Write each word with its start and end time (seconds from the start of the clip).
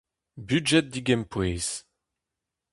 Budjed 0.47 0.87
digempouez. 0.93 1.67